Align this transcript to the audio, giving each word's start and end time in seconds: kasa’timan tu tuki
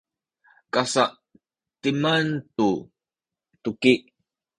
kasa’timan 0.73 2.27
tu 2.55 2.69
tuki 3.63 3.93